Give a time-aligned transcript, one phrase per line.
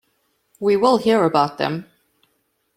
[0.59, 1.85] We will hear about them.